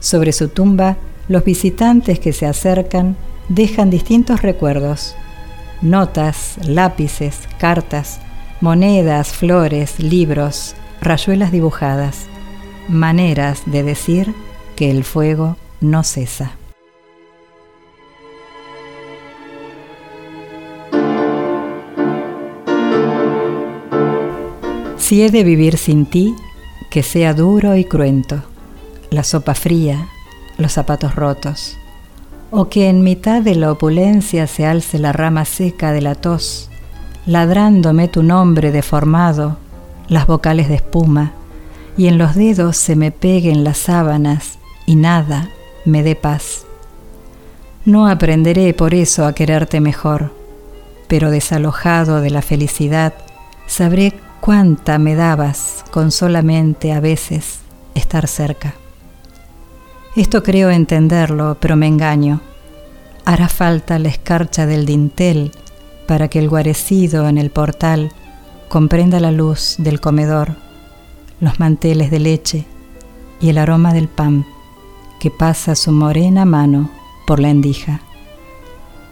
Sobre 0.00 0.32
su 0.32 0.48
tumba, 0.48 0.98
los 1.28 1.44
visitantes 1.44 2.20
que 2.20 2.34
se 2.34 2.44
acercan 2.44 3.16
dejan 3.48 3.88
distintos 3.88 4.42
recuerdos, 4.42 5.14
notas, 5.80 6.56
lápices, 6.66 7.48
cartas, 7.58 8.20
monedas, 8.60 9.28
flores, 9.28 9.98
libros, 9.98 10.74
rayuelas 11.00 11.52
dibujadas, 11.52 12.26
maneras 12.86 13.62
de 13.64 13.82
decir 13.82 14.34
que 14.76 14.90
el 14.90 15.04
fuego 15.04 15.56
no 15.80 16.02
cesa. 16.04 16.52
Si 25.08 25.22
he 25.22 25.30
de 25.30 25.42
vivir 25.42 25.78
sin 25.78 26.04
ti, 26.04 26.34
que 26.90 27.02
sea 27.02 27.32
duro 27.32 27.76
y 27.76 27.86
cruento, 27.86 28.42
la 29.08 29.24
sopa 29.24 29.54
fría, 29.54 30.06
los 30.58 30.72
zapatos 30.72 31.14
rotos, 31.14 31.78
o 32.50 32.68
que 32.68 32.90
en 32.90 33.02
mitad 33.02 33.40
de 33.40 33.54
la 33.54 33.72
opulencia 33.72 34.46
se 34.46 34.66
alce 34.66 34.98
la 34.98 35.12
rama 35.12 35.46
seca 35.46 35.92
de 35.92 36.02
la 36.02 36.14
tos, 36.14 36.68
ladrándome 37.24 38.08
tu 38.08 38.22
nombre 38.22 38.70
deformado, 38.70 39.56
las 40.08 40.26
vocales 40.26 40.68
de 40.68 40.74
espuma, 40.74 41.32
y 41.96 42.08
en 42.08 42.18
los 42.18 42.34
dedos 42.34 42.76
se 42.76 42.94
me 42.94 43.10
peguen 43.10 43.64
las 43.64 43.78
sábanas 43.78 44.58
y 44.84 44.96
nada 44.96 45.48
me 45.86 46.02
dé 46.02 46.16
paz. 46.16 46.66
No 47.86 48.08
aprenderé 48.08 48.74
por 48.74 48.92
eso 48.92 49.24
a 49.24 49.34
quererte 49.34 49.80
mejor, 49.80 50.34
pero 51.06 51.30
desalojado 51.30 52.20
de 52.20 52.28
la 52.28 52.42
felicidad, 52.42 53.14
sabré 53.66 54.12
cuánta 54.40 54.98
me 54.98 55.14
dabas 55.14 55.84
con 55.90 56.10
solamente 56.10 56.92
a 56.92 57.00
veces 57.00 57.60
estar 57.94 58.26
cerca. 58.26 58.74
Esto 60.16 60.42
creo 60.42 60.70
entenderlo, 60.70 61.56
pero 61.60 61.76
me 61.76 61.86
engaño. 61.86 62.40
Hará 63.24 63.48
falta 63.48 63.98
la 63.98 64.08
escarcha 64.08 64.66
del 64.66 64.86
dintel 64.86 65.52
para 66.06 66.28
que 66.28 66.38
el 66.38 66.48
guarecido 66.48 67.28
en 67.28 67.38
el 67.38 67.50
portal 67.50 68.10
comprenda 68.68 69.20
la 69.20 69.30
luz 69.30 69.76
del 69.78 70.00
comedor, 70.00 70.56
los 71.40 71.60
manteles 71.60 72.10
de 72.10 72.20
leche 72.20 72.66
y 73.40 73.50
el 73.50 73.58
aroma 73.58 73.92
del 73.92 74.08
pan 74.08 74.46
que 75.20 75.30
pasa 75.30 75.74
su 75.74 75.92
morena 75.92 76.44
mano 76.44 76.90
por 77.26 77.40
la 77.40 77.50
endija. 77.50 78.00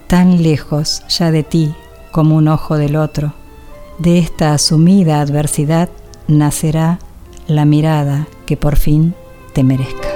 Tan 0.06 0.42
lejos 0.42 1.02
ya 1.08 1.30
de 1.30 1.42
ti 1.42 1.74
como 2.10 2.36
un 2.36 2.48
ojo 2.48 2.76
del 2.76 2.96
otro 2.96 3.34
de 3.98 4.18
esta 4.18 4.54
asumida 4.54 5.20
adversidad 5.20 5.88
nacerá 6.28 6.98
la 7.46 7.64
mirada 7.64 8.26
que 8.46 8.56
por 8.56 8.76
fin 8.76 9.14
te 9.52 9.62
merezca. 9.62 10.15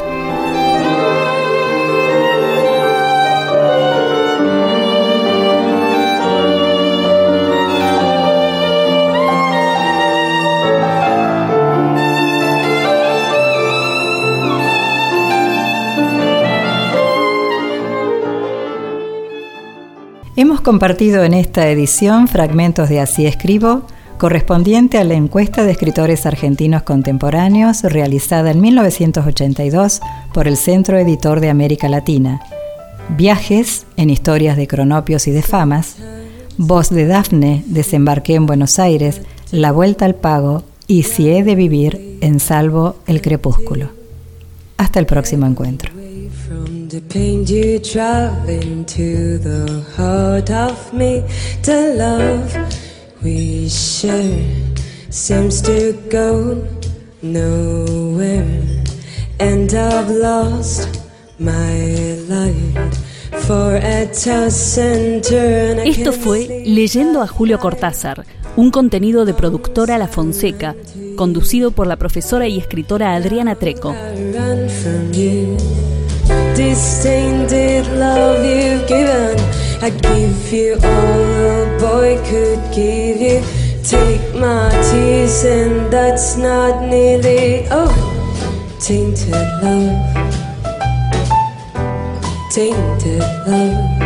Hemos 20.51 20.63
compartido 20.63 21.23
en 21.23 21.33
esta 21.33 21.69
edición 21.69 22.27
fragmentos 22.27 22.89
de 22.89 22.99
Así 22.99 23.25
Escribo, 23.25 23.83
correspondiente 24.19 24.99
a 24.99 25.05
la 25.05 25.15
encuesta 25.15 25.63
de 25.63 25.71
escritores 25.71 26.27
argentinos 26.27 26.83
contemporáneos 26.83 27.85
realizada 27.85 28.51
en 28.51 28.61
1982 28.61 30.01
por 30.35 30.49
el 30.49 30.57
Centro 30.57 30.99
Editor 30.99 31.39
de 31.39 31.51
América 31.51 31.89
Latina. 31.89 32.41
Viajes 33.11 33.87
en 33.97 34.11
historias 34.11 34.57
de 34.57 34.67
cronopios 34.67 35.29
y 35.29 35.31
de 35.31 35.43
famas, 35.43 35.99
Voz 36.57 36.91
de 36.91 37.07
Dafne, 37.07 37.63
Desembarqué 37.67 38.35
en 38.35 38.47
Buenos 38.47 38.81
Aires, 38.81 39.23
La 39.53 39.71
Vuelta 39.71 40.05
al 40.05 40.17
Pago 40.17 40.65
y 40.89 41.05
Si 41.05 41.31
he 41.31 41.45
de 41.45 41.55
vivir, 41.55 42.19
en 42.23 42.41
salvo 42.41 42.97
el 43.07 43.23
crepúsculo. 43.23 43.91
Hasta 44.79 44.99
el 44.99 45.07
próximo 45.07 45.47
encuentro. 45.47 46.00
The 46.91 47.01
pain 47.03 47.47
you 47.47 47.79
drive 47.79 48.49
into 48.49 49.39
the 49.39 49.81
heart 49.97 50.51
of 50.51 50.93
me. 50.93 51.23
The 51.63 51.95
love 51.97 52.53
we 53.23 53.69
share 53.69 54.45
seems 55.09 55.63
to 55.63 55.93
go 56.11 56.67
nowhere, 57.23 58.83
and 59.39 59.73
I've 59.73 60.11
lost 60.11 60.89
my 61.39 62.17
light. 62.29 62.97
Esto 65.85 66.13
fue 66.13 66.63
Leyendo 66.67 67.23
a 67.23 67.27
Julio 67.27 67.59
Cortázar, 67.59 68.25
un 68.57 68.71
contenido 68.71 69.25
de 69.25 69.35
productora 69.35 69.99
La 69.99 70.07
Fonseca, 70.09 70.77
conducido 71.17 71.71
por 71.71 71.87
la 71.87 71.97
profesora 71.97 72.47
y 72.47 72.59
escritora 72.59 73.15
Adriana 73.15 73.55
Treco. 73.57 73.95
Distainted 76.61 77.87
love 77.87 78.45
you've 78.45 78.87
given, 78.87 79.39
I 79.83 79.89
give 79.89 80.53
you 80.53 80.75
all 80.75 81.55
a 81.57 81.79
boy 81.81 82.21
could 82.29 82.61
give 82.75 83.19
you. 83.19 83.41
Take 83.83 84.35
my 84.35 84.69
tears, 84.91 85.43
and 85.45 85.91
that's 85.91 86.37
not 86.37 86.83
nearly 86.87 87.67
oh, 87.71 87.89
tainted 88.79 89.33
love 89.63 90.21
tainted 92.51 93.21
love. 93.47 94.00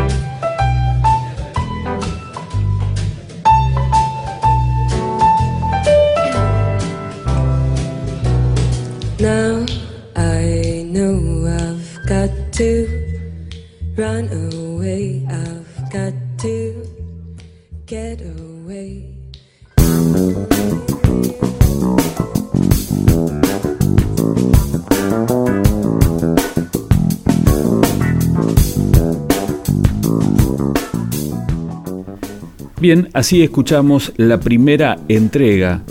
Bien, 32.80 33.08
así 33.14 33.42
escuchamos 33.42 34.12
la 34.16 34.38
primera 34.38 34.98
entrega 35.08 35.82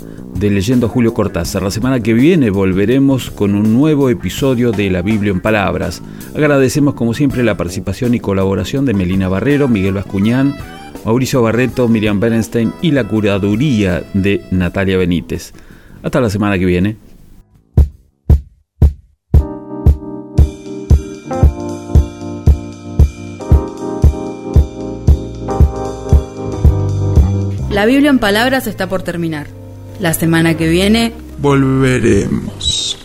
de 0.44 0.50
Leyendo 0.50 0.90
Julio 0.90 1.14
Cortázar. 1.14 1.62
La 1.62 1.70
semana 1.70 2.00
que 2.00 2.12
viene 2.12 2.50
volveremos 2.50 3.30
con 3.30 3.54
un 3.54 3.72
nuevo 3.72 4.10
episodio 4.10 4.72
de 4.72 4.90
La 4.90 5.00
Biblia 5.00 5.30
en 5.32 5.40
Palabras. 5.40 6.02
Agradecemos 6.36 6.92
como 6.92 7.14
siempre 7.14 7.42
la 7.42 7.56
participación 7.56 8.12
y 8.12 8.20
colaboración 8.20 8.84
de 8.84 8.92
Melina 8.92 9.26
Barrero, 9.26 9.68
Miguel 9.68 9.94
Bascuñán, 9.94 10.54
Mauricio 11.06 11.40
Barreto, 11.40 11.88
Miriam 11.88 12.20
Bernstein 12.20 12.74
y 12.82 12.90
la 12.90 13.08
curaduría 13.08 14.04
de 14.12 14.42
Natalia 14.50 14.98
Benítez. 14.98 15.54
Hasta 16.02 16.20
la 16.20 16.28
semana 16.28 16.58
que 16.58 16.66
viene. 16.66 16.98
La 27.70 27.86
Biblia 27.86 28.10
en 28.10 28.18
palabras 28.18 28.66
está 28.66 28.90
por 28.90 29.00
terminar. 29.00 29.63
La 30.00 30.12
semana 30.12 30.56
que 30.56 30.68
viene 30.68 31.12
volveremos. 31.38 33.03